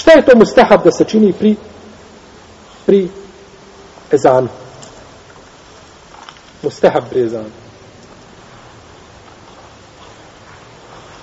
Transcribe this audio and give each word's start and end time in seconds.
Šta 0.00 0.12
je 0.12 0.24
to 0.24 0.36
mustahab 0.36 0.84
da 0.84 0.90
se 0.90 1.04
čini 1.04 1.32
pri 1.32 1.56
pri 2.86 3.08
ezanu? 4.12 4.48
Mustahab 6.62 7.04
pri 7.10 7.22
ezanu. 7.22 7.50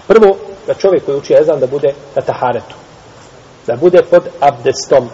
Prvo, 0.07 0.37
da 0.67 0.73
čovjek 0.73 1.05
koji 1.05 1.17
uči 1.17 1.33
ezan 1.33 1.59
da 1.59 1.67
bude 1.67 1.93
na 2.15 2.21
taharetu. 2.21 2.75
Da 3.67 3.75
bude 3.75 4.01
pod 4.11 4.23
abdestom. 4.39 5.09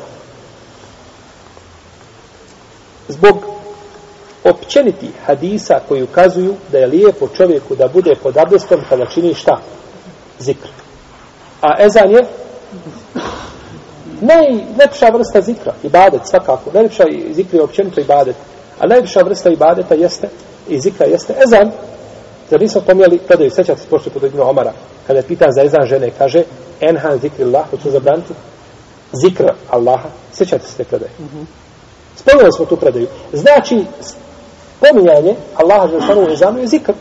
Zbog 3.07 3.45
općeniti 4.43 5.11
hadisa 5.25 5.80
koji 5.88 6.04
ukazuju 6.04 6.55
da 6.71 6.77
je 6.77 6.88
lijepo 6.88 7.27
čovjeku 7.38 7.75
da 7.75 7.88
bude 7.88 8.16
pod 8.23 8.38
abdestom 8.38 8.82
kada 8.89 9.05
čini 9.05 9.34
šta? 9.34 9.61
Zikr. 10.39 10.68
A 11.61 11.86
ezan 11.86 12.11
je 12.11 12.25
najlepša 14.23 15.09
vrsta 15.09 15.41
zikra, 15.41 15.73
ibadet 15.84 16.21
svakako. 16.25 16.70
Najlepša 16.73 17.03
zikra 17.31 17.57
je 17.57 17.63
općenito 17.63 18.02
ibadet. 18.02 18.35
A 18.79 18.88
najlepša 18.88 19.20
vrsta 19.20 19.49
ibadeta 19.49 19.95
jeste, 19.95 20.29
i 20.70 20.79
zikra 20.79 21.05
jeste 21.05 21.34
ezan. 21.45 21.71
Zar 22.49 22.62
nismo 22.62 22.81
pomijeli, 22.81 23.20
kada 23.27 23.43
je 23.43 23.49
sećati 23.49 23.81
se 23.81 23.88
pošto 23.89 24.09
pod 24.09 24.23
Ibnu 24.23 24.49
Omara, 24.49 24.73
kada 25.07 25.20
je 25.20 25.23
pitan 25.23 25.49
za 25.51 25.63
ezan 25.63 25.85
žene, 25.85 26.12
kaže, 26.17 26.43
enhan 26.81 27.20
zikri 27.20 27.43
Allah, 27.43 27.70
hoću 27.70 27.91
zabraniti, 27.91 28.34
zikra 29.23 29.53
Allaha, 29.70 30.09
sećate 30.31 30.67
se 30.67 30.77
te 30.77 30.84
predaje. 30.84 31.12
Mm 31.20 31.23
-hmm. 31.23 31.45
Spomnili 32.15 32.51
smo 32.51 32.65
tu 32.65 32.77
predaju. 32.77 33.07
Znači, 33.34 33.85
spominjanje 34.77 35.35
Allaha 35.55 35.87
Želešanu 35.87 36.21
u 36.21 36.31
ezanu 36.31 36.59
je 36.59 36.67
zikr. 36.67 36.93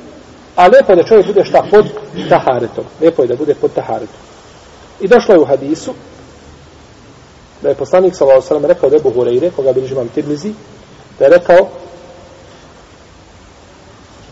A 0.57 0.67
lijepo 0.67 0.93
je 0.93 0.97
da 0.97 1.03
čovjek 1.03 1.27
bude 1.27 1.45
šta 1.45 1.63
pod 1.71 1.87
taharetom. 2.29 2.85
Lijepo 3.01 3.23
je 3.23 3.29
da 3.29 3.37
bude 3.37 3.55
pod 3.55 3.73
taharetom. 3.75 4.21
I 5.01 5.09
došlo 5.09 5.35
je 5.35 5.41
u 5.41 5.45
hadisu 5.45 5.95
da 7.63 7.69
je 7.69 7.75
poslanik 7.75 8.17
sallallahu 8.17 8.47
alejhi 8.51 8.63
ve 8.67 8.75
rekao 8.75 8.91
da 8.91 8.97
je 8.97 9.03
Hurajre, 9.03 9.51
koga 9.51 9.73
bilježi 9.73 9.95
imam 9.95 10.09
Tirmizi, 10.09 10.53
da 11.19 11.25
je 11.25 11.31
rekao 11.31 11.69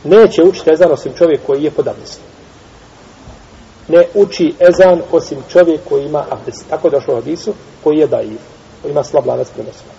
neće 0.05 0.43
učiti 0.43 0.71
ezan 0.73 0.93
osim 0.93 1.13
čovjek 1.19 1.41
koji 1.47 1.63
je 1.63 1.71
pod 1.71 1.89
abdestom. 1.89 2.25
Ne 3.89 4.07
uči 4.15 4.55
ezan 4.61 5.03
osim 5.13 5.39
čovjek 5.49 5.81
koji 5.89 6.05
ima 6.05 6.25
abdest. 6.31 6.65
Tako 6.71 6.87
je 6.87 6.91
došlo 6.91 7.15
u 7.15 7.17
hadisu 7.17 7.55
koji 7.85 7.99
je 7.99 8.07
daiv, 8.07 8.39
koji 8.83 8.91
ima 8.91 9.05
slab 9.05 9.27
lanac 9.27 9.49
prenosilaca. 9.51 9.91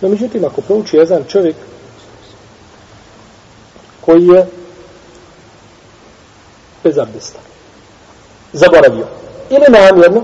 No, 0.00 0.08
međutim, 0.08 0.44
ako 0.44 0.60
prouči 0.60 0.98
ezan 0.98 1.24
čovjek 1.28 1.56
koji 4.00 4.26
je 4.26 4.46
bez 6.84 6.98
abdesta, 6.98 7.38
zaboravio, 8.52 9.06
ili 9.50 9.64
namjerno, 9.68 10.22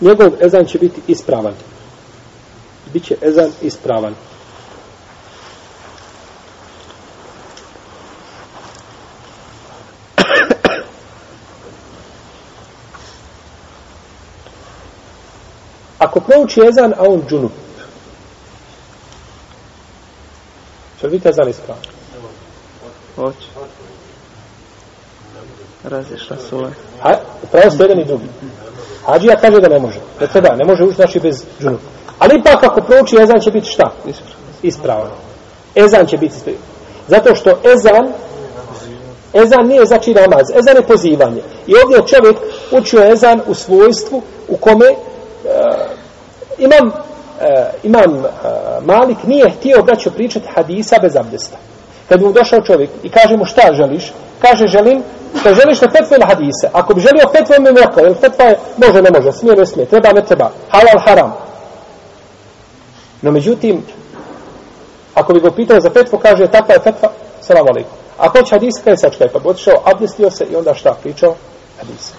njegov 0.00 0.32
ezan 0.40 0.64
će 0.64 0.78
biti 0.78 1.00
ispravan. 1.06 1.54
Biće 2.92 3.16
ezan 3.22 3.50
ispravan. 3.62 4.14
Ako 15.98 16.20
prouči 16.20 16.60
ezan, 16.68 16.92
a 16.92 17.02
on 17.08 17.22
džunup, 17.28 17.52
će 21.00 21.06
li 21.06 21.12
biti 21.12 21.28
ezan 21.28 21.48
ispravan? 21.48 21.82
Hoće. 23.16 23.67
Razišla 25.88 26.36
sula. 26.50 26.70
A, 27.02 27.14
pravo 27.52 27.70
ste 27.70 27.82
jedan 27.82 27.98
i 27.98 28.04
drugi. 28.04 28.24
Hađija 29.06 29.36
kaže 29.36 29.60
da 29.60 29.68
ne 29.68 29.78
može. 29.78 29.98
Da 30.20 30.26
treba, 30.26 30.56
ne 30.56 30.64
može 30.64 30.84
ući 30.84 30.96
znači 30.96 31.20
bez 31.20 31.44
džunupa. 31.60 31.82
Ali 32.18 32.38
ipak 32.38 32.64
ako 32.64 32.80
prouči 32.80 33.16
ezan 33.22 33.40
će 33.40 33.50
biti 33.50 33.66
šta? 33.66 33.90
Ispravan. 34.62 35.10
Ezan 35.74 36.06
će 36.06 36.16
biti 36.16 36.34
ispravan. 36.36 36.60
Zato 37.08 37.34
što 37.34 37.50
ezan 37.50 38.12
ezan 39.32 39.66
nije 39.66 39.86
znači 39.86 40.14
namaz. 40.14 40.50
Ezan 40.58 40.76
je 40.76 40.82
pozivanje. 40.82 41.42
I 41.66 41.72
ovdje 41.84 42.06
čovjek 42.06 42.36
učio 42.72 43.12
ezan 43.12 43.40
u 43.46 43.54
svojstvu 43.54 44.22
u 44.48 44.56
kome 44.56 44.86
uh, 44.90 44.98
imam 46.58 46.86
uh, 46.88 46.94
imam 47.82 48.14
uh, 48.14 48.24
Malik 48.84 49.18
nije 49.26 49.50
htio 49.50 49.82
da 49.82 49.96
će 49.96 50.10
pričati 50.10 50.46
hadisa 50.54 50.96
bez 51.02 51.16
abdesta. 51.16 51.56
Kad 52.08 52.22
mu 52.22 52.32
došao 52.32 52.60
čovjek 52.60 52.90
i 53.02 53.08
kaže 53.08 53.36
mu 53.36 53.44
šta 53.44 53.72
želiš, 53.72 54.12
kaže 54.42 54.66
želim, 54.66 55.02
što 55.39 55.53
želiš 55.53 55.81
na 55.81 55.89
fetvu 55.89 56.15
ili 56.15 56.25
hadise. 56.27 56.69
Ako 56.73 56.93
bi 56.93 57.01
želio 57.01 57.31
fetvu, 57.37 57.55
mi 57.59 57.71
mu 57.71 57.77
rekao, 57.77 58.03
jer 58.03 58.17
fetva 58.21 58.45
je, 58.45 58.59
može, 58.77 59.01
ne 59.01 59.11
može, 59.11 59.31
smije, 59.31 59.55
ne 59.55 59.65
smije, 59.65 59.85
treba, 59.85 60.09
ne 60.13 60.25
treba, 60.25 60.49
halal, 60.69 60.99
haram. 61.05 61.33
No 63.21 63.31
međutim, 63.31 63.83
ako 65.13 65.33
bi 65.33 65.39
go 65.39 65.51
pitao 65.51 65.79
za 65.79 65.89
fetvu, 65.89 66.19
kaže, 66.19 66.47
takva 66.47 66.73
je 66.73 66.79
fetva, 66.79 67.09
salam 67.41 67.67
alaikum. 67.67 67.91
Ako 68.17 68.41
će 68.41 68.55
hadis, 68.55 68.73
kaj 68.83 68.97
sačka 68.97 69.23
je, 69.23 69.29
pa 69.29 69.39
bi 69.39 69.49
otišao, 69.49 69.81
abdestio 69.85 70.31
se 70.31 70.45
i 70.51 70.55
onda 70.55 70.73
šta 70.73 70.95
pričao? 71.03 71.35
Hadise. 71.77 72.13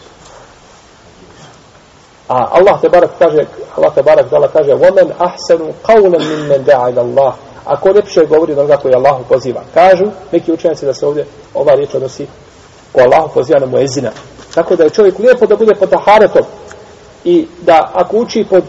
A 2.29 2.49
Allah 2.51 2.81
te 2.81 2.89
barak 2.89 3.11
kaže, 3.19 3.45
Allah 3.77 3.95
te 3.95 4.03
barak 4.03 4.31
dala 4.31 4.49
kaže, 4.49 4.73
وَمَنْ 4.73 5.13
أَحْسَنُ 5.21 5.61
قَوْلًا 5.85 6.19
مِنْ 6.19 6.49
مَنْ 6.49 6.65
دَعَ 6.65 6.89
إِلَى 6.89 7.01
اللَّهِ 7.01 7.33
Ako 7.65 7.89
lepše 7.89 8.27
govori 8.27 8.53
od 8.53 8.59
onoga 8.59 8.77
koji 8.77 8.95
Allahu 8.95 9.25
poziva. 9.29 9.61
Kažu, 9.75 10.05
neki 10.33 10.53
učenjaci 10.53 10.87
da 10.87 10.95
se 10.95 11.07
ovdje 11.07 11.27
ova 11.55 11.75
riječ 11.75 11.95
odnosi 11.95 12.27
ko 12.92 13.02
Allah 13.02 13.32
poziva 13.34 13.60
na 13.60 13.66
muezina. 13.66 14.12
Tako 14.54 14.76
da 14.76 14.84
je 14.84 14.90
čovjek 14.90 15.20
lijepo 15.20 15.46
da 15.46 15.56
bude 15.56 15.76
pod 15.76 15.90
taharetom 15.90 16.44
i 17.24 17.48
da 17.62 17.92
ako 17.94 18.18
uči 18.18 18.46
pod 18.50 18.64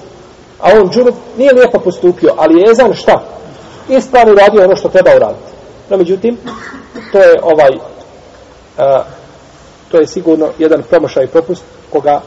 a 0.61 0.71
on 0.81 0.91
džunup 0.91 1.15
nije 1.37 1.53
lijepo 1.53 1.79
postupio, 1.79 2.35
ali 2.37 2.61
je 2.61 2.71
ezan 2.71 2.95
šta? 2.95 3.23
Ispravno 3.89 4.35
radio 4.35 4.65
ono 4.65 4.77
što 4.77 4.89
treba 4.89 5.11
uraditi. 5.17 5.51
No, 5.91 5.97
međutim, 5.97 6.39
to 7.13 7.19
je 7.19 7.41
ovaj 7.43 7.71
a, 8.79 9.05
to 9.91 10.01
je 10.01 10.07
sigurno 10.07 10.49
jedan 10.59 10.83
promašaj 10.83 11.27
propust 11.27 11.63
koga 11.91 12.21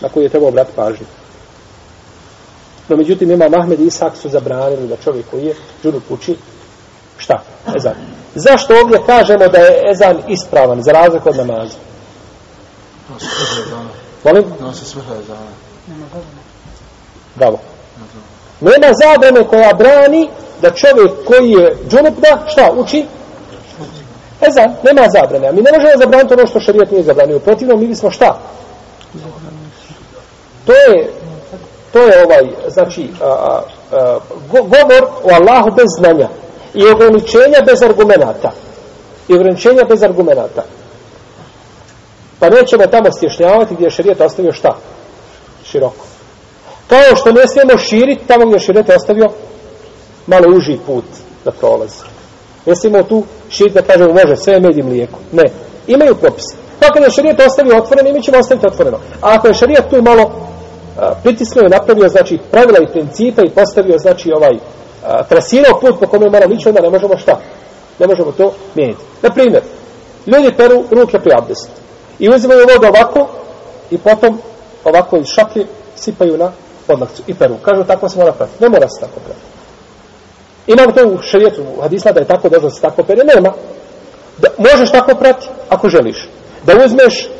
na 0.00 0.08
koji 0.08 0.24
je 0.24 0.28
trebao 0.28 0.48
obratiti 0.48 0.76
pažnju. 0.76 1.06
No, 2.88 2.96
međutim, 2.96 3.30
ima 3.30 3.48
Mahmed 3.48 3.80
i 3.80 3.86
Isak 3.86 4.16
su 4.16 4.28
zabranili 4.28 4.88
da 4.88 4.96
čovjek 4.96 5.26
koji 5.30 5.44
je 5.44 5.54
džunup 5.82 6.02
uči 6.10 6.36
šta? 7.16 7.42
Ezan. 7.76 7.94
Zašto 8.38 8.74
ovdje 8.82 8.98
kažemo 9.06 9.48
da 9.48 9.58
je 9.58 9.90
ezan 9.90 10.16
ispravan 10.28 10.82
za 10.82 10.92
razliku 10.92 11.28
od 11.28 11.36
namaza? 11.36 11.78
Molim? 14.24 14.44
Nosi 14.60 14.84
svrha 14.84 15.14
ezana. 15.14 15.50
Bravo. 17.34 17.58
Nema 18.60 18.92
zabrane 18.92 19.48
koja 19.48 19.74
brani 19.74 20.28
da 20.62 20.70
čovjek 20.70 21.10
koji 21.26 21.50
je 21.50 21.76
džunup 21.88 22.14
da 22.20 22.44
šta 22.46 22.72
uči? 22.76 23.06
Ezan. 24.48 24.74
Nema 24.82 25.08
zabrane. 25.08 25.48
A 25.48 25.52
mi 25.52 25.62
ne 25.62 25.70
možemo 25.72 25.92
zabraniti 25.98 26.34
ono 26.34 26.46
što 26.46 26.60
šarijat 26.60 26.90
nije 26.90 27.02
zabranio. 27.02 27.38
Protivno 27.38 27.76
mi 27.76 27.86
bismo 27.86 28.10
šta? 28.10 28.38
To 30.66 30.72
je 30.72 31.10
to 31.92 31.98
je 31.98 32.24
ovaj, 32.24 32.70
znači, 32.70 33.10
a, 33.20 33.26
a, 33.26 33.60
a, 33.92 34.18
govor 34.48 35.10
o 35.24 35.30
Allahu 35.34 35.70
bez 35.70 35.86
znanja 35.98 36.28
i 36.74 36.86
ograničenja 36.86 37.60
bez 37.66 37.82
argumenata. 37.82 38.52
I 39.28 39.34
ograničenja 39.34 39.84
bez 39.88 40.02
argumenata. 40.02 40.62
Pa 42.38 42.50
nećemo 42.50 42.86
tamo 42.86 43.12
stješnjavati 43.12 43.74
gdje 43.74 43.86
je 43.86 43.90
šarijet 43.90 44.20
ostavio 44.20 44.52
šta? 44.52 44.76
Široko. 45.64 46.04
Kao 46.88 46.98
ono 47.08 47.16
što 47.16 47.32
ne 47.32 47.46
smijemo 47.46 47.78
širiti 47.78 48.26
tamo 48.26 48.46
gdje 48.46 48.56
je 48.56 48.60
šarijet 48.60 48.90
ostavio 48.96 49.28
malo 50.26 50.56
uži 50.56 50.78
put 50.86 51.04
da 51.44 51.50
prolazi. 51.50 52.02
Ne 52.66 52.76
smijemo 52.76 53.02
tu 53.02 53.24
širiti 53.50 53.74
da 53.74 53.82
kažemo 53.82 54.12
može 54.12 54.36
sve 54.36 54.60
med 54.60 54.78
i 54.78 54.82
mlijeko. 54.82 55.18
Ne. 55.32 55.44
Imaju 55.86 56.14
propise. 56.14 56.56
Pa 56.80 56.86
kada 56.86 57.04
je 57.04 57.10
šarijet 57.10 57.40
ostavio 57.46 57.76
otvoreno, 57.76 58.12
mi 58.12 58.22
ćemo 58.22 58.38
ostaviti 58.38 58.66
otvoreno. 58.66 58.96
A 58.96 59.34
ako 59.34 59.48
je 59.48 59.54
šarijet 59.54 59.90
tu 59.90 60.02
malo 60.02 60.30
pritisnuo 61.22 61.66
i 61.66 61.68
napravio 61.68 62.08
znači 62.08 62.38
pravila 62.50 62.78
i 62.78 62.92
principe 62.92 63.42
i 63.42 63.50
postavio 63.50 63.98
znači 63.98 64.32
ovaj 64.32 64.58
a, 65.06 65.24
trasirao 65.24 65.80
put 65.80 66.00
po 66.00 66.06
kome 66.06 66.30
moramo 66.30 66.54
ići 66.54 66.68
onda 66.68 66.80
ne 66.80 66.90
možemo 66.90 67.18
šta? 67.18 67.40
Ne 67.98 68.06
možemo 68.06 68.32
to 68.32 68.52
mijeniti 68.74 69.00
na 69.22 69.30
primjer 69.30 69.62
ljudi 70.26 70.56
peru 70.56 70.84
ruke 70.90 71.18
pri 71.18 71.32
abdestu 71.38 71.70
i 72.18 72.30
uzimaju 72.30 72.66
vodu 72.72 72.86
ovako 72.86 73.28
i 73.90 73.98
potom 73.98 74.38
ovako 74.84 75.16
iz 75.16 75.26
šaklje 75.26 75.66
sipaju 75.96 76.38
na 76.38 76.52
podlakcu 76.86 77.22
i 77.26 77.34
peru. 77.34 77.56
Kažu 77.62 77.84
tako 77.84 78.08
se 78.08 78.18
mora 78.18 78.32
prati. 78.32 78.52
ne 78.60 78.68
mora 78.68 78.88
se 78.88 79.00
tako 79.00 79.20
prati. 79.20 79.40
imamo 80.66 80.92
to 80.92 81.08
u 81.08 81.22
šarijetu 81.22 81.62
u 81.76 81.80
hadisma 81.82 82.12
da 82.12 82.20
je 82.20 82.26
tako 82.26 82.48
da 82.48 82.70
se 82.70 82.80
tako 82.80 83.02
pere. 83.02 83.22
Nema. 83.34 83.52
Da, 84.38 84.48
možeš 84.58 84.90
tako 84.90 85.14
prati 85.14 85.48
ako 85.68 85.88
želiš. 85.88 86.28
Da 86.66 86.84
uzmeš 86.84 87.30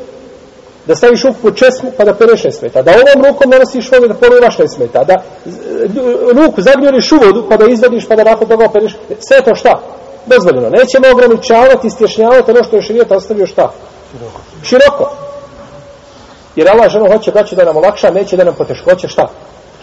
da 0.89 0.95
staviš 0.95 1.23
ruku 1.23 1.37
pod 1.41 1.55
česmu 1.55 1.91
pa 1.97 2.05
da 2.05 2.13
pereš 2.13 2.43
ne 2.43 2.51
smeta, 2.51 2.81
da 2.81 2.91
ovom 2.91 3.25
rukom 3.25 3.51
nosiš 3.59 3.91
vodu 3.91 4.07
da 4.07 4.13
poruvaš 4.13 4.57
ne 4.57 4.67
smeta, 4.67 5.03
da 5.03 5.15
ruku 6.41 6.61
zagnjuriš 6.61 7.11
u 7.11 7.17
vodu 7.17 7.45
pa 7.49 7.57
da 7.57 7.65
izvadiš 7.65 8.07
pa 8.07 8.15
da 8.15 8.23
nakon 8.23 8.47
toga 8.47 8.69
pereš, 8.73 8.97
sve 9.19 9.41
to 9.45 9.55
šta? 9.55 9.79
dozvoljeno. 10.25 10.69
Nećemo 10.69 11.05
ograničavati 11.11 11.87
i 11.87 11.89
stješnjavati 11.89 12.51
ono 12.51 12.63
što 12.63 12.75
je 12.75 12.81
širijet 12.81 13.11
ostavio 13.11 13.47
šta? 13.47 13.71
Široko. 14.63 15.11
Jer 16.55 16.69
Allah 16.69 16.91
ženo 16.91 17.11
hoće 17.11 17.31
braću 17.31 17.55
da 17.55 17.65
nam 17.65 17.77
olakša, 17.77 18.11
neće 18.11 18.37
da 18.37 18.43
nam 18.43 18.55
poteškoće 18.55 19.07
šta? 19.07 19.27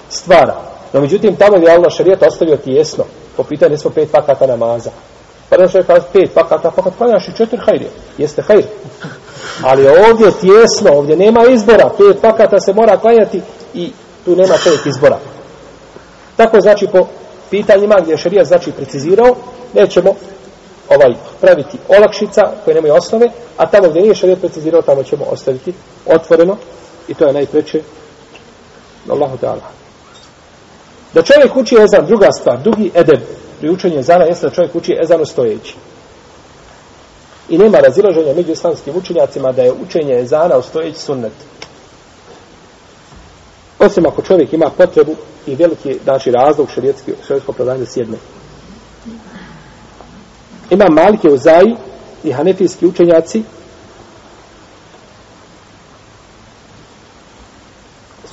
Stvara. 0.09 0.55
No 0.93 1.01
međutim, 1.01 1.37
tamo 1.37 1.57
je 1.57 1.73
Allah 1.73 1.93
šarijet 1.93 2.23
ostavio 2.23 2.57
tijesno. 2.57 3.05
Po 3.37 3.43
pitanju 3.43 3.79
smo 3.79 3.91
pet 3.91 4.13
vakata 4.13 4.47
namaza. 4.47 4.91
Pa 5.49 5.57
da 5.57 5.69
što 5.69 5.79
je 5.79 5.85
kaže 5.85 6.05
pet 6.13 6.37
vakata, 6.37 6.71
pa 6.71 6.83
kad 6.83 6.93
klanjaš 6.99 7.29
i 7.29 7.37
četiri 7.37 7.59
hajrije. 7.59 7.91
Jeste 8.19 8.43
hajr. 8.43 8.65
Ali 9.63 9.89
ovdje 9.89 10.27
je 10.43 10.93
ovdje 10.93 11.17
nema 11.17 11.45
izbora. 11.51 11.91
Pet 11.99 12.23
vakata 12.23 12.61
se 12.61 12.73
mora 12.73 12.97
klanjati 12.97 13.41
i 13.75 13.93
tu 14.25 14.37
nema 14.37 14.55
pet 14.65 14.87
izbora. 14.87 15.19
Tako 16.37 16.61
znači 16.61 16.87
po 16.87 17.07
pitanjima 17.51 17.97
gdje 18.01 18.13
je 18.13 18.19
šarija 18.19 18.45
znači 18.45 18.73
precizirao, 18.73 19.37
nećemo 19.75 20.15
ovaj 20.89 21.15
praviti 21.41 21.79
olakšica 21.89 22.43
koje 22.65 22.75
nemaju 22.75 22.95
osnove, 22.95 23.27
a 23.57 23.67
tamo 23.67 23.89
gdje 23.89 24.03
nije 24.03 24.15
šarija 24.15 24.37
precizirao, 24.37 24.83
tamo 24.83 25.03
ćemo 25.03 25.25
ostaviti 25.25 25.75
otvoreno 26.07 26.57
i 27.09 27.15
to 27.15 27.27
je 27.27 27.33
najpreče 27.33 27.83
Allahu 29.11 29.37
Teala. 29.37 29.71
Da 31.15 31.23
čovjek 31.23 31.57
uči 31.57 31.77
ezan, 31.81 32.07
druga 32.07 32.33
stvar, 32.33 32.59
drugi 32.63 32.91
edeb 32.95 33.21
pri 33.61 33.71
učenju 33.71 33.99
ezana 33.99 34.25
jeste 34.25 34.47
da 34.47 34.55
čovjek 34.55 34.75
uči 34.75 34.97
ezanu 35.03 35.25
stojeći. 35.25 35.77
I 37.49 37.59
nema 37.59 37.79
razilaženja 37.79 38.35
među 38.35 38.53
islamskim 38.53 38.97
učenjacima 38.97 39.53
da 39.53 39.63
je 39.63 39.73
učenje 39.73 40.19
ezana 40.19 40.57
ustojeći 40.57 40.99
sunnet. 40.99 41.33
Osim 43.79 44.07
ako 44.07 44.23
čovjek 44.23 44.53
ima 44.53 44.71
potrebu 44.71 45.15
i 45.47 45.55
veliki 45.55 45.99
znači, 46.05 46.31
razlog 46.31 46.71
šarijetski, 46.75 47.13
šarijetsko 47.27 47.53
opravdanje 47.53 47.79
da 47.79 47.87
sjedne. 47.87 48.17
Ima 50.71 50.85
malike 50.89 51.29
uzaji 51.29 51.77
i 52.25 52.33
hanefijski 52.33 52.87
učenjaci 52.87 53.43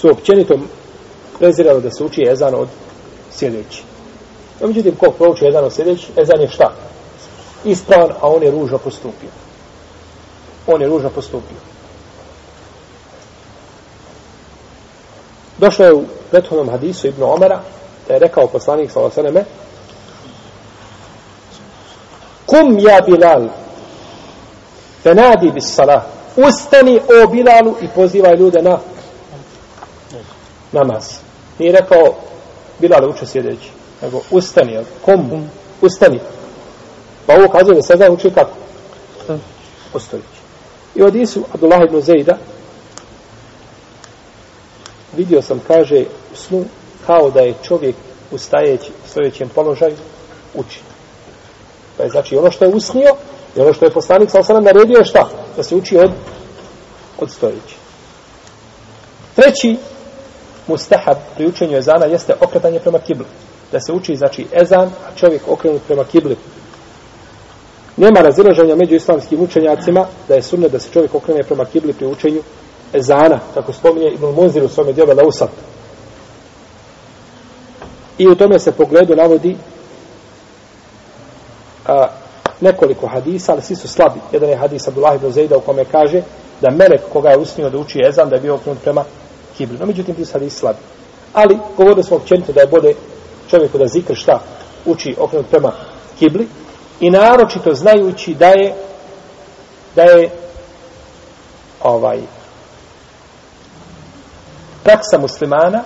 su 0.04 0.10
općenito 0.10 0.60
prezirali 1.40 1.82
da 1.82 1.92
se 1.92 2.04
uči 2.04 2.22
ezan 2.32 2.56
od 2.56 2.68
sjedeći. 3.32 3.84
No, 4.62 4.68
međutim, 4.68 4.96
ko 4.96 5.12
prouči 5.12 5.48
ezan 5.48 5.66
od 5.66 5.74
sjedeći, 5.74 6.08
ezan 6.18 6.42
je 6.42 6.50
šta? 6.50 6.76
Ispravan, 7.64 8.12
a 8.22 8.30
on 8.30 8.44
je 8.44 8.52
ružno 8.52 8.78
postupio. 8.78 9.30
On 10.68 10.82
je 10.82 10.88
ružno 10.88 11.10
postupio. 11.10 11.58
Došlo 15.58 15.86
je 15.86 15.94
u 15.94 16.04
prethodnom 16.32 16.70
hadisu 16.70 17.08
Ibnu 17.08 17.34
Omara, 17.34 17.62
da 18.08 18.14
je 18.14 18.20
rekao 18.20 18.48
poslanik 18.48 18.92
sa 18.92 19.00
osaneme, 19.00 19.44
Kum 22.46 22.80
ja 22.80 23.02
Bilal, 23.02 23.48
fenadi 25.04 25.52
bis 25.52 25.76
salah, 25.76 26.04
ustani 26.36 27.00
o 27.00 27.28
Bilalu 27.28 27.76
i 27.82 27.88
pozivaj 27.88 28.36
ljude 28.36 28.62
na 28.62 28.80
namaz. 30.72 31.04
Nije 31.60 31.72
rekao 31.72 32.16
Bilal 32.80 33.10
uče 33.10 33.26
sjedeći, 33.26 33.70
nego 34.02 34.22
ustani, 34.32 34.80
kum, 35.06 35.50
ustani. 35.82 36.20
Pa 37.26 37.34
ovo 37.34 37.48
kazuje 37.48 37.76
da 37.76 37.82
sada 37.82 38.12
uči 38.12 38.30
kako? 38.30 38.52
Postojići. 39.94 40.28
I 40.96 41.02
od 41.02 41.16
Isu 41.16 41.44
Abdullah 41.54 41.82
ibn 41.84 42.02
Zejda, 42.02 42.38
vidio 45.18 45.42
sam, 45.42 45.62
kaže, 45.68 46.06
u 46.34 46.36
snu, 46.36 46.66
kao 47.06 47.32
da 47.32 47.40
je 47.40 47.54
čovjek 47.64 47.96
u 48.32 48.38
stajeći, 48.38 48.92
stojećem 49.10 49.50
položaju, 49.50 49.96
uči. 50.54 50.80
Pa 51.98 52.04
je 52.04 52.10
znači 52.10 52.38
ono 52.38 52.52
što 52.52 52.66
je 52.66 52.76
usnio, 52.76 53.16
i 53.56 53.62
ono 53.62 53.74
što 53.74 53.86
je 53.86 53.94
poslanik 53.94 54.30
sa 54.32 54.40
osanem 54.40 54.64
naredio 54.64 54.98
je 54.98 55.06
šta? 55.06 55.30
Da 55.56 55.64
se 55.64 55.76
uči 55.76 55.98
od, 55.98 56.12
od 57.20 57.32
stojeći. 57.32 57.76
Treći 59.36 59.78
mustahab 60.68 61.18
pri 61.36 61.48
učenju 61.48 61.78
ezana 61.78 62.06
jeste 62.06 62.34
okretanje 62.42 62.80
prema 62.80 63.00
kibli. 63.00 63.26
Da 63.72 63.80
se 63.80 63.94
uči, 63.94 64.16
znači, 64.16 64.48
ezan, 64.62 64.88
a 64.88 65.16
čovjek 65.16 65.42
okrenut 65.48 65.82
prema 65.88 66.04
kibli. 66.04 66.38
Nema 68.04 68.22
razilaženja 68.22 68.76
među 68.76 68.96
islamskim 68.96 69.42
učenjacima 69.42 70.06
da 70.28 70.36
je 70.36 70.42
sunne 70.42 70.70
da 70.70 70.80
se 70.80 70.90
čovjek 70.94 71.16
okrene 71.16 71.44
prema 71.44 71.66
kibli 71.66 71.94
pri 71.94 72.06
učenju 72.06 72.42
ezana, 72.94 73.40
kako 73.54 73.74
spominje 73.74 74.08
Ibn 74.08 74.26
Munzir 74.26 74.64
u 74.64 74.68
svome 74.68 74.94
djelu 74.94 75.14
Lausat. 75.18 75.50
I 78.18 78.28
u 78.28 78.36
tome 78.36 78.60
se 78.60 78.72
pogledu 78.72 79.16
navodi 79.16 79.56
a, 81.86 82.08
nekoliko 82.62 83.08
hadisa, 83.08 83.52
ali 83.52 83.62
svi 83.62 83.76
su 83.76 83.88
slabi. 83.88 84.20
Jedan 84.32 84.50
je 84.50 84.56
hadis 84.56 84.88
Abdullah 84.88 85.16
ibn 85.16 85.32
Zejda 85.32 85.58
u 85.58 85.62
kome 85.62 85.86
kaže 85.86 86.22
da 86.62 86.72
melek 86.72 87.02
koga 87.14 87.30
je 87.30 87.38
usnio 87.38 87.70
da 87.70 87.78
uči 87.78 88.02
ezan, 88.08 88.30
da 88.30 88.36
je 88.36 88.42
bio 88.42 88.56
okrenut 88.56 88.82
prema 88.84 89.04
kibli. 89.58 89.78
No, 89.80 89.86
međutim, 89.86 90.16
ti 90.16 90.26
su 90.26 90.34
hadisi 90.34 90.58
slabi. 90.58 90.80
Ali, 91.34 91.58
govorili 91.78 92.04
smo 92.04 92.18
općenito 92.18 92.52
da 92.52 92.62
je 92.62 92.68
bode 92.68 92.94
čovjeku 93.50 93.78
da 93.78 93.88
zikr 93.88 94.16
šta 94.16 94.40
uči 94.86 95.16
okrenut 95.20 95.50
prema 95.50 95.72
kibli 96.20 96.48
i 97.00 97.10
naročito 97.10 97.74
znajući 97.74 98.34
da 98.34 98.48
je 98.48 98.76
da 99.96 100.02
je 100.02 100.30
ovaj 101.84 102.20
praksa 104.84 105.18
muslimana 105.18 105.84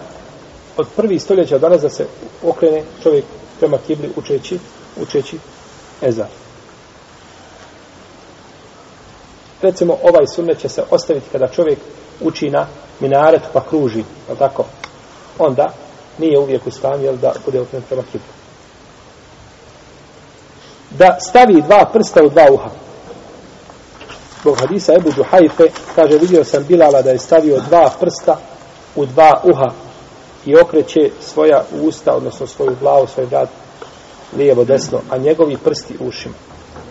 od 0.77 0.88
prvi 0.95 1.19
stoljeća 1.19 1.57
danas 1.57 1.81
da 1.81 1.89
se 1.89 2.07
okrene 2.44 2.83
čovjek 3.04 3.25
prema 3.59 3.77
kibli 3.88 4.09
učeći, 4.15 4.59
učeći 5.01 5.38
ezar. 6.01 6.27
Recimo, 9.62 9.98
ovaj 10.04 10.27
sunnet 10.36 10.59
će 10.59 10.69
se 10.69 10.83
ostaviti 10.89 11.30
kada 11.31 11.48
čovjek 11.48 11.80
uči 12.21 12.50
na 12.50 12.68
minaret 13.00 13.42
pa 13.54 13.63
kruži, 13.69 14.04
je 14.30 14.36
tako? 14.39 14.65
Onda 15.39 15.74
nije 16.18 16.39
uvijek 16.39 16.68
u 16.68 16.71
stanju 16.71 17.04
jel, 17.04 17.15
da 17.15 17.33
bude 17.45 17.62
okrenut 17.62 17.88
prema 17.88 18.04
kibli. 18.04 18.37
Da 20.97 21.17
stavi 21.19 21.61
dva 21.61 21.85
prsta 21.94 22.23
u 22.23 22.29
dva 22.29 22.45
uha. 22.51 22.69
Zbog 24.41 24.59
hadisa 24.59 24.94
Ebu 24.94 25.11
Duhajfe 25.11 25.63
kaže, 25.95 26.17
vidio 26.17 26.44
sam 26.44 26.63
Bilala 26.67 27.01
da 27.01 27.09
je 27.09 27.19
stavio 27.19 27.59
dva 27.69 27.91
prsta 27.99 28.38
u 28.95 29.05
dva 29.05 29.41
uha 29.44 29.67
i 30.45 30.55
okreće 30.55 31.09
svoja 31.21 31.63
usta, 31.81 32.15
odnosno 32.15 32.47
svoju 32.47 32.75
glavu, 32.79 33.07
svoj 33.07 33.25
vrat, 33.25 33.49
lijevo, 34.38 34.65
desno, 34.65 34.99
a 35.09 35.17
njegovi 35.17 35.57
prsti 35.57 35.94
u 35.99 36.07
ušima. 36.07 36.35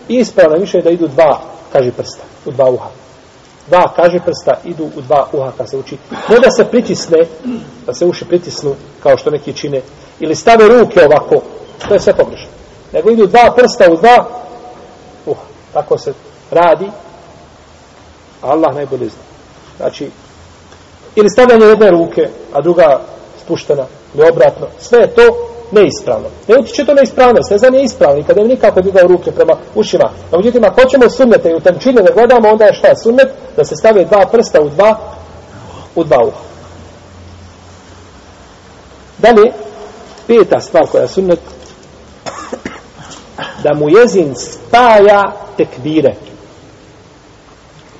I 0.09 0.15
ispravno 0.15 0.57
više 0.57 0.77
je 0.77 0.83
da 0.83 0.89
idu 0.89 1.07
dva, 1.07 1.41
kaže 1.73 1.91
prsta, 1.91 2.23
u 2.45 2.51
dva 2.51 2.69
uha. 2.69 2.89
Dva, 3.67 3.93
kaže 3.95 4.19
prsta, 4.19 4.53
idu 4.63 4.85
u 4.85 5.01
dva 5.01 5.27
uha 5.33 5.51
kad 5.57 5.69
se 5.69 5.77
uči. 5.77 5.97
Ne 6.29 6.39
da 6.39 6.51
se 6.51 6.65
pritisne, 6.65 7.25
da 7.85 7.93
se 7.93 8.05
uši 8.05 8.25
pritisnu, 8.25 8.75
kao 9.03 9.17
što 9.17 9.29
neki 9.29 9.53
čine, 9.53 9.81
ili 10.19 10.35
stave 10.35 10.67
ruke 10.67 11.05
ovako, 11.05 11.41
to 11.87 11.93
je 11.93 11.99
sve 11.99 12.13
pogrešno. 12.13 12.46
Nego 12.93 13.09
idu 13.09 13.27
dva 13.27 13.53
prsta 13.55 13.91
u 13.91 13.97
dva 13.97 14.25
Uh, 15.27 15.37
Tako 15.73 15.97
se 15.97 16.13
radi, 16.51 16.91
Allah 18.41 18.75
najbolje 18.75 19.09
zna. 19.09 19.23
Znači, 19.77 20.09
ili 21.15 21.29
stavljanje 21.29 21.65
jedne 21.65 21.91
ruke, 21.91 22.29
a 22.53 22.61
druga 22.61 22.99
spuštena, 23.43 23.85
ili 24.15 24.29
obratno, 24.29 24.67
sve 24.79 24.99
je 24.99 25.15
to 25.15 25.21
neispravno. 25.71 26.27
Ne 26.47 26.57
utiče 26.57 26.85
to 26.85 26.93
neispravno, 26.93 27.43
sve 27.43 27.57
za 27.57 27.69
nije 27.69 27.83
ispravno, 27.83 28.23
kada 28.27 28.41
je 28.41 28.47
nikako 28.47 28.81
digao 28.81 29.07
ruke 29.07 29.31
prema 29.31 29.53
ušima. 29.75 30.09
No, 30.31 30.37
međutim, 30.37 30.63
ako 30.63 30.81
hoćemo 30.81 31.09
sunnete 31.09 31.49
i 31.49 31.55
u 31.55 31.59
tančine 31.59 32.01
da 32.01 32.13
gledamo, 32.13 32.49
onda 32.49 32.65
je 32.65 32.73
šta 32.73 32.95
sunnet? 32.95 33.27
Da 33.57 33.65
se 33.65 33.75
stave 33.75 34.05
dva 34.05 34.25
prsta 34.31 34.61
u 34.61 34.69
dva, 34.69 34.99
u 35.95 36.03
dva 36.03 36.23
uha. 36.23 36.39
Dalje, 39.17 39.51
peta 40.27 40.59
stvar 40.59 40.87
koja 40.87 41.01
je 41.01 41.07
sunnet, 41.07 41.39
da 43.63 43.73
mu 43.73 43.89
jezin 43.89 44.33
spaja 44.33 45.33
tekbire. 45.57 46.15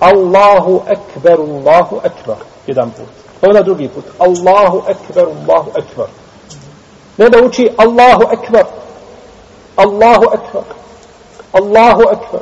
Allahu 0.02 0.84
ekber, 0.88 1.38
Allahu 1.40 2.02
ekber 2.04 2.38
jedan 2.68 2.90
put. 2.92 3.10
Onda 3.42 3.66
drugi 3.66 3.88
put. 3.88 4.06
Allahu 4.20 4.84
ekber, 4.88 5.26
Allahu 5.26 5.70
ekber. 5.76 6.08
Ne 7.18 7.30
da 7.30 7.38
uči 7.38 7.74
Allahu 7.78 8.24
ekber. 8.34 8.66
Allahu 9.78 10.26
ekber. 10.34 10.64
Allahu 11.54 12.02
ekber. 12.02 12.42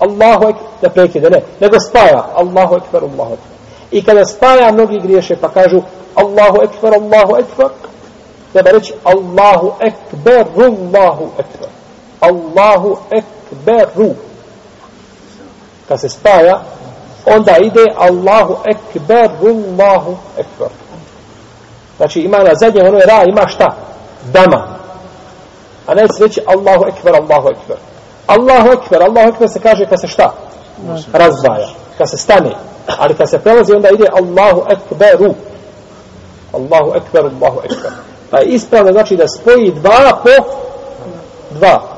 Allahu 0.00 0.48
ekber. 0.48 0.66
Da 0.82 0.88
prekide, 0.88 1.30
ne. 1.30 1.42
Nego 1.60 1.78
spaja. 1.80 2.26
Allahu 2.34 2.76
ekber, 2.76 3.02
Allahu 3.02 3.32
ekber. 3.32 3.56
I 3.90 4.04
kada 4.04 4.24
spaja, 4.24 4.72
mnogi 4.72 4.98
griješe 5.00 5.36
pa 5.36 5.48
kažu 5.48 5.82
Allahu 6.14 6.62
ekber, 6.62 6.92
Allahu 6.92 7.36
ekber. 7.36 7.70
Treba 8.52 8.70
reći 8.70 8.94
Allahu 9.04 9.72
ekber, 9.80 10.46
Allahu 10.56 11.30
ekber. 11.38 11.68
Allahu 12.20 12.98
ekberu. 13.10 14.14
Kad 15.88 16.00
se 16.00 16.08
spaja, 16.08 16.60
onda 17.26 17.56
ide 17.56 17.84
Allahu 17.98 18.56
ekberu, 18.64 19.48
Allahu 19.48 20.16
ekber. 20.38 20.68
Znači 21.96 22.20
ima 22.20 22.38
na 22.38 22.54
zadnje 22.54 22.82
ono 22.82 22.98
je 22.98 23.06
ra, 23.06 23.24
ima 23.28 23.48
šta? 23.48 23.76
Dama. 24.24 24.66
A 25.86 25.94
ne 25.94 26.08
se 26.08 26.24
reći 26.24 26.40
Allahu 26.46 26.84
ekber, 26.88 27.14
Allahu 27.14 27.48
ekber. 27.48 27.76
Allahu 28.26 28.68
ekber, 28.68 29.02
Allahu 29.02 29.28
ekber 29.28 29.48
se 29.48 29.60
kaže 29.60 29.86
kad 29.86 30.00
se 30.00 30.08
šta? 30.08 30.32
Razdvaja, 31.12 31.68
kad 31.98 32.10
se 32.10 32.16
stane. 32.16 32.50
Ali 32.98 33.14
kad 33.14 33.30
se 33.30 33.38
prelazi 33.38 33.72
onda 33.74 33.88
ide 33.88 34.06
Allahu 34.12 34.62
ekberu. 34.70 35.34
Allahu 36.52 36.96
ekber, 36.96 37.24
Allahu 37.24 37.60
ekber. 37.64 37.90
Pa 38.30 38.38
je 38.38 38.46
ispravno 38.46 38.92
znači 38.92 39.16
da 39.16 39.28
spoji 39.28 39.72
dva 39.72 40.20
po 40.22 40.44
dva. 41.50 41.95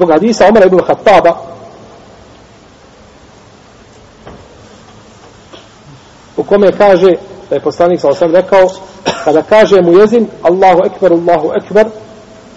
Zbog 0.00 0.10
hadisa 0.10 0.48
Omara 0.48 0.66
ibn 0.66 0.78
Khattaba. 0.78 1.36
U 6.36 6.42
kome 6.44 6.72
kaže 6.72 7.16
da 7.50 7.54
je 7.54 7.60
poslanik 7.60 8.00
sa 8.00 8.26
rekao 8.32 8.70
kada 9.24 9.42
kaže 9.42 9.82
mu 9.82 9.98
jezin 9.98 10.28
Allahu 10.42 10.80
ekber, 10.84 11.12
Allahu 11.12 11.52
ekber 11.56 11.86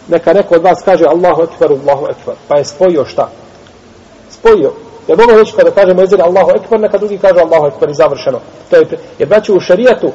neka 0.08 0.34
neko 0.34 0.56
od 0.56 0.64
vas 0.64 0.82
kaže 0.86 1.06
Allahu 1.06 1.44
ekber, 1.44 1.72
Allahu 1.72 2.08
ekber. 2.12 2.36
Pa 2.48 2.58
je 2.58 2.66
spojio 2.66 3.06
šta? 3.06 3.30
spojio. 4.32 4.74
Jer 5.08 5.18
mogu 5.18 5.32
reći 5.32 5.54
kada 5.56 5.72
kaže 5.72 5.94
mu 5.94 6.02
jezin 6.02 6.22
Allahu 6.22 6.52
ekber 6.56 6.80
neka 6.80 6.98
drugi 6.98 7.18
kaže 7.18 7.40
Allahu 7.40 7.68
ekber 7.68 7.90
i 7.90 7.94
završeno. 7.94 8.40
To 8.70 8.76
je, 8.76 8.88
jer 9.20 9.30
braći 9.30 9.52
u 9.52 9.60
šarijatu 9.60 10.12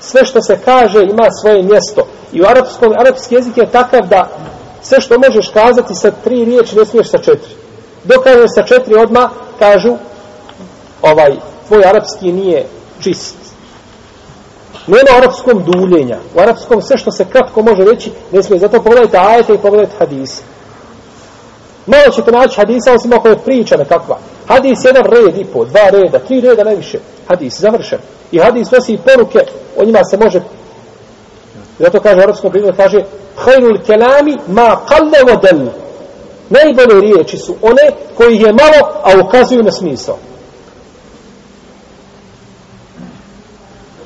sve 0.00 0.24
što 0.24 0.42
se 0.42 0.58
kaže 0.64 1.02
ima 1.02 1.30
svoje 1.42 1.62
mjesto. 1.62 2.06
I 2.32 2.42
u 2.42 2.46
arapskom, 2.46 2.92
arapski 2.98 3.34
jezik 3.34 3.56
je 3.56 3.70
takav 3.70 4.06
da 4.06 4.28
sve 4.88 5.00
što 5.00 5.18
možeš 5.18 5.48
kazati 5.48 5.94
sa 5.94 6.10
tri 6.10 6.44
riječi 6.44 6.76
ne 6.76 6.84
smiješ 6.84 7.10
sa 7.10 7.18
četiri 7.18 7.54
dok 8.04 8.24
kažeš 8.24 8.50
sa 8.54 8.62
četiri 8.62 8.94
odma 8.94 9.30
kažu 9.58 9.96
ovaj 11.02 11.36
tvoj 11.68 11.84
arapski 11.84 12.32
nije 12.32 12.66
čist. 13.00 13.36
Nema 14.86 15.18
arapskom 15.18 15.64
duljenja. 15.64 16.18
U 16.34 16.40
arapskom 16.40 16.82
sve 16.82 16.98
što 16.98 17.12
se 17.12 17.24
kratko 17.32 17.62
može 17.62 17.84
reći, 17.84 18.12
ne 18.32 18.42
smije. 18.42 18.60
Zato 18.60 18.82
pogledajte 18.82 19.18
ajete 19.18 19.54
i 19.54 19.58
pogledajte 19.58 19.96
hadise. 19.98 20.42
Malo 21.86 22.12
ćete 22.14 22.32
naći 22.32 22.56
hadisa, 22.56 22.92
osim 22.92 23.12
ako 23.12 23.28
je 23.28 23.38
priča 23.38 23.76
nekakva. 23.76 24.18
Hadis 24.46 24.84
jedan 24.84 25.04
red 25.04 25.36
i 25.36 25.44
po, 25.44 25.64
dva 25.64 25.90
reda, 25.90 26.18
tri 26.18 26.40
reda 26.40 26.64
najviše. 26.64 26.98
Hadis, 27.28 27.60
završen. 27.60 27.98
I 28.32 28.38
hadis 28.38 28.70
nosi 28.70 28.98
poruke, 29.04 29.38
o 29.76 29.84
njima 29.84 30.04
se 30.04 30.16
može... 30.16 30.40
Zato 31.78 32.00
kaže 32.00 32.22
arapskom 32.22 32.50
primjeru, 32.50 32.76
kaže 32.76 33.04
Hajnul 33.36 33.78
kelami 33.86 34.36
ma 34.46 34.76
kalle 34.88 35.20
vodel. 35.28 35.66
Najbolje 36.50 37.00
riječi 37.00 37.38
su 37.38 37.56
one 37.62 37.90
koji 38.16 38.36
je 38.36 38.52
malo, 38.52 38.92
a 39.02 39.20
ukazuju 39.24 39.62
na 39.62 39.72
smisao. 39.72 40.16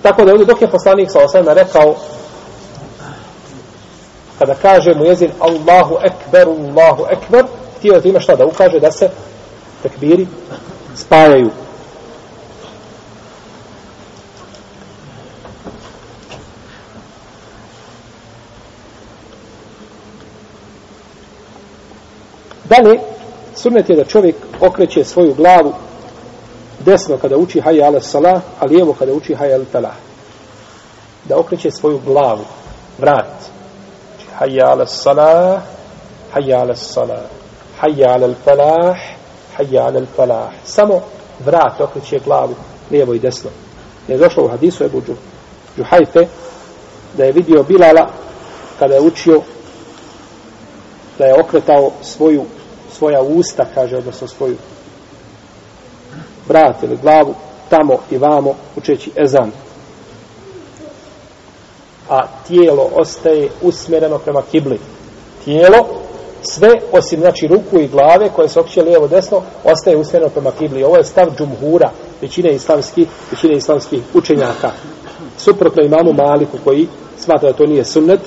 Tako 0.02 0.24
da 0.24 0.32
ovdje 0.32 0.46
dok 0.46 0.62
je 0.62 0.70
poslanik 0.70 1.10
sa 1.10 1.24
osvrame 1.24 1.54
rekao 1.54 1.94
kada 4.38 4.54
kaže 4.54 4.94
mu 4.94 5.04
jezin 5.04 5.30
Allahu 5.40 5.96
ekber, 6.02 6.48
Allahu 6.48 7.06
ekber 7.10 7.44
htio 7.78 8.00
da 8.00 8.08
ima 8.08 8.20
šta 8.20 8.36
da 8.36 8.46
ukaže 8.46 8.80
da 8.80 8.92
se 8.92 9.10
tekbiri 9.82 10.26
spajaju. 10.96 11.50
Dalje, 22.72 23.00
sunnet 23.56 23.90
je 23.90 23.96
da 23.96 24.04
čovjek 24.04 24.36
okreće 24.60 25.04
svoju 25.04 25.34
glavu 25.34 25.72
desno 26.84 27.16
kada 27.16 27.36
uči 27.36 27.60
hayya 27.60 27.86
ala 27.86 28.00
salah, 28.00 28.42
a 28.60 28.66
lijevo 28.66 28.92
kada 28.98 29.12
uči 29.12 29.34
hayya 29.34 29.54
ala 29.54 29.64
talah. 29.72 29.94
Da 31.24 31.38
okreće 31.38 31.70
svoju 31.70 32.00
glavu, 32.06 32.44
vrat. 32.98 33.34
Znači, 34.16 34.26
hayya 34.40 34.70
ala 34.70 34.86
salah, 34.86 35.62
hayya 36.34 36.60
ala 36.60 36.74
salah, 36.74 37.26
hayya 37.80 38.08
ala 38.14 38.34
falah, 38.44 38.96
hayya 39.58 39.86
ala 39.86 40.06
falah. 40.16 40.50
Samo 40.64 41.00
vrat 41.44 41.80
okreće 41.80 42.18
glavu, 42.24 42.54
lijevo 42.90 43.14
i 43.14 43.18
desno. 43.18 43.50
Je 44.08 44.18
došlo 44.18 44.44
u 44.44 44.48
hadisu 44.48 44.84
Ebu 44.84 45.02
Džuhajfe 45.76 46.26
da 47.16 47.24
je 47.24 47.32
vidio 47.32 47.62
Bilala 47.62 48.10
kada 48.78 48.94
je 48.94 49.00
učio 49.00 49.42
da 51.18 51.24
je 51.24 51.40
okretao 51.40 51.90
svoju 52.02 52.44
svoja 52.98 53.22
usta, 53.22 53.66
kaže, 53.74 53.96
odnosno 53.96 54.28
svoju 54.28 54.56
vrat 56.48 56.82
ili 56.82 56.96
glavu 56.96 57.34
tamo 57.68 57.98
i 58.10 58.18
vamo 58.18 58.54
učeći 58.76 59.10
ezan. 59.16 59.50
A 62.08 62.26
tijelo 62.48 62.90
ostaje 62.94 63.48
usmjereno 63.62 64.18
prema 64.18 64.42
kibli. 64.50 64.80
Tijelo, 65.44 65.86
sve 66.42 66.70
osim 66.92 67.20
znači 67.20 67.46
ruku 67.46 67.78
i 67.78 67.88
glave 67.88 68.28
koje 68.36 68.48
se 68.48 68.60
okće 68.60 68.82
lijevo 68.82 69.08
desno, 69.08 69.42
ostaje 69.64 69.96
usmjereno 69.96 70.30
prema 70.30 70.50
kibli. 70.58 70.84
Ovo 70.84 70.96
je 70.96 71.04
stav 71.04 71.26
džumhura, 71.38 71.90
većine 72.20 72.52
islamskih, 72.52 73.08
većine 73.30 73.56
islamskih 73.56 74.02
učenjaka. 74.14 74.70
Suprotno 75.38 75.82
imamo 75.82 76.12
Maliku 76.12 76.58
koji 76.64 76.88
smatra 77.18 77.50
da 77.50 77.56
to 77.56 77.66
nije 77.66 77.84
sunnet. 77.84 78.20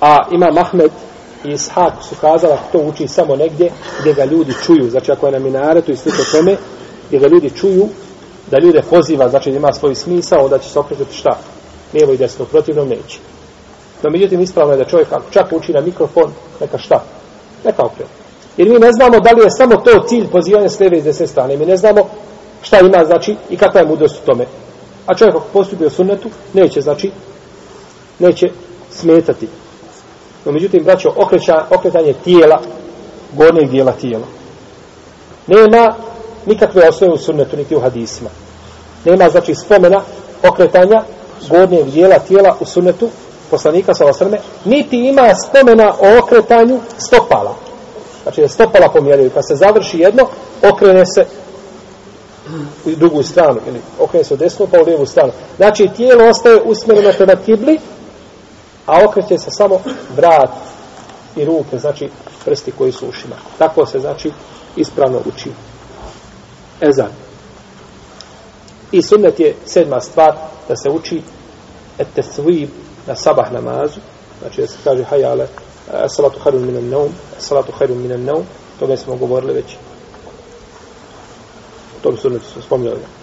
A 0.00 0.18
ima 0.32 0.50
Mahmed 0.50 0.90
i 1.46 1.52
Ishak 1.52 1.92
su 2.08 2.14
kazali 2.20 2.52
ako 2.52 2.72
to 2.72 2.78
uči 2.78 3.08
samo 3.08 3.36
negdje 3.36 3.70
gdje 4.00 4.14
ga 4.14 4.24
ljudi 4.24 4.52
čuju, 4.66 4.90
znači 4.90 5.12
ako 5.12 5.26
je 5.26 5.32
na 5.32 5.38
minaretu 5.38 5.92
i 5.92 5.96
slično 5.96 6.24
tome, 6.32 6.56
gdje 7.08 7.18
ga 7.18 7.26
ljudi 7.26 7.50
čuju, 7.50 7.88
da 8.50 8.58
ljude 8.58 8.82
poziva, 8.90 9.28
znači 9.28 9.50
da 9.50 9.56
ima 9.56 9.72
svoj 9.72 9.94
smisao, 9.94 10.44
onda 10.44 10.58
će 10.58 10.68
se 10.68 10.78
okrećati 10.78 11.14
šta? 11.14 11.38
Lijevo 11.94 12.12
i 12.12 12.16
desno, 12.16 12.44
protivno 12.44 12.84
neće. 12.84 13.18
No, 14.02 14.10
međutim, 14.10 14.40
ispravno 14.40 14.72
je 14.72 14.78
da 14.78 14.84
čovjek 14.84 15.12
ako 15.12 15.30
čak 15.30 15.52
uči 15.52 15.72
na 15.72 15.80
mikrofon, 15.80 16.30
neka 16.60 16.78
šta? 16.78 17.04
Neka 17.64 17.86
okrenu. 17.86 18.10
Jer 18.56 18.68
mi 18.68 18.78
ne 18.78 18.92
znamo 18.92 19.20
da 19.20 19.30
li 19.30 19.42
je 19.42 19.50
samo 19.50 19.76
to 19.76 20.04
cilj 20.08 20.28
pozivanja 20.28 20.68
s 20.68 20.80
lijeve 20.80 20.98
i 20.98 21.02
desne 21.02 21.26
strane. 21.26 21.56
Mi 21.56 21.66
ne 21.66 21.76
znamo 21.76 22.08
šta 22.62 22.78
ima, 22.80 23.04
znači, 23.04 23.36
i 23.50 23.56
kakva 23.56 23.80
je 23.80 23.86
mudrost 23.86 24.16
u 24.22 24.26
tome. 24.26 24.46
A 25.06 25.14
čovjek 25.14 25.36
ako 25.36 25.46
postupi 25.52 25.86
u 25.86 25.90
sunnetu, 25.90 26.28
neće, 26.52 26.80
znači, 26.80 27.10
neće 28.18 28.46
smetati. 28.90 29.48
No, 30.46 30.52
međutim, 30.52 30.84
braćo, 30.84 31.12
okreća, 31.16 31.64
okretanje 31.70 32.12
tijela, 32.24 32.60
gornjeg 33.32 33.70
dijela 33.70 33.92
tijela. 33.92 34.26
Nema 35.46 35.94
nikakve 36.46 36.88
osnove 36.88 37.12
u 37.12 37.18
sunnetu, 37.18 37.56
niti 37.56 37.76
u 37.76 37.80
hadisima. 37.80 38.30
Nema, 39.04 39.28
znači, 39.28 39.54
spomena 39.54 40.02
okretanja 40.48 41.02
gornjeg 41.48 41.84
dijela 41.84 42.18
tijela 42.18 42.56
u 42.60 42.64
sunnetu 42.64 43.08
poslanika 43.50 43.94
sa 43.94 44.06
osrme, 44.06 44.38
niti 44.64 44.96
ima 44.96 45.34
spomena 45.34 45.92
o 46.00 46.18
okretanju 46.18 46.80
stopala. 46.98 47.54
Znači, 48.22 48.40
da 48.40 48.48
stopala 48.48 48.88
pomjeraju. 48.88 49.30
Kad 49.30 49.48
se 49.48 49.56
završi 49.56 49.98
jedno, 49.98 50.26
okrene 50.72 51.06
se 51.06 51.24
u 52.84 52.90
drugu 52.90 53.22
stranu, 53.22 53.60
ili 53.68 53.80
okrene 53.98 54.24
se 54.24 54.34
u 54.34 54.36
desnu, 54.36 54.66
pa 54.70 54.80
u 54.80 54.84
lijevu 54.84 55.06
stranu. 55.06 55.32
Znači, 55.56 55.88
tijelo 55.96 56.28
ostaje 56.28 56.62
usmjereno 56.62 57.12
prema 57.16 57.36
kibli, 57.44 57.78
a 58.86 59.04
okreće 59.08 59.38
se 59.38 59.50
samo 59.50 59.80
vrat 60.16 60.50
i 61.36 61.44
ruke, 61.44 61.78
znači 61.78 62.10
prsti 62.44 62.72
koji 62.72 62.92
su 62.92 63.08
ušima. 63.08 63.36
Tako 63.58 63.86
se, 63.86 64.00
znači, 64.00 64.30
ispravno 64.76 65.20
uči. 65.26 65.50
Ezan. 66.80 67.10
I 68.92 69.02
sunnet 69.02 69.40
je 69.40 69.54
sedma 69.66 70.00
stvar 70.00 70.36
da 70.68 70.76
se 70.76 70.90
uči 70.90 71.22
et 71.98 72.08
tesvib 72.14 72.70
na 73.06 73.16
sabah 73.16 73.52
namazu, 73.52 74.00
znači 74.40 74.60
da 74.60 74.66
se 74.66 74.76
kaže 74.84 75.04
hajale, 75.04 75.44
eh, 75.44 76.06
salatu 76.08 76.38
harun 76.40 76.66
minan 76.66 76.88
naum, 76.88 77.12
salatu 77.38 77.72
harun 77.72 77.98
minan 78.02 78.24
naum, 78.24 78.44
to 78.78 78.96
smo 78.96 79.16
govorili 79.16 79.52
već. 79.52 79.76
To 82.02 82.10
bi 82.10 82.16
sunnet 82.16 82.42
smo 82.52 82.62
spomljali. 82.62 83.15